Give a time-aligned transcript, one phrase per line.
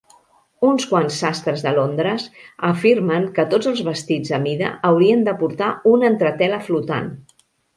[0.67, 2.25] Uns quants sastres de Londres
[2.71, 7.17] afirmen que tots els vestits a mida haurien de portar una entretela flotant.